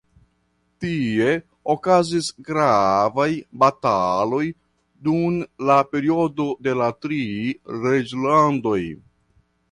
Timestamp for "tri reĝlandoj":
7.07-8.81